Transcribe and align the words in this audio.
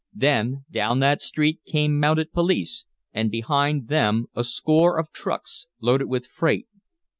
Then 0.15 0.65
down 0.71 0.97
that 1.01 1.21
street 1.21 1.59
came 1.63 1.99
mounted 1.99 2.33
police 2.33 2.85
and 3.13 3.29
behind 3.29 3.87
them 3.87 4.25
a 4.33 4.43
score 4.43 4.97
of 4.97 5.11
trucks 5.11 5.67
loaded 5.79 6.05
with 6.05 6.25
freight. 6.25 6.65